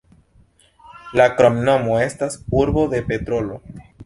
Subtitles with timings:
[1.21, 3.63] La kromnomo estas "urbo de petrolo".